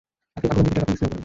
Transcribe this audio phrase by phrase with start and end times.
[0.37, 1.19] আপনি ভাগ্যবান যে পিটার আপনাকে স্নেহ করে!